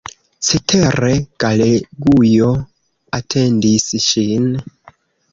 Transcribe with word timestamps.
Cetere, 0.45 1.09
Galegujo 1.43 2.47
atendis 3.19 3.85
ŝin. 4.07 4.49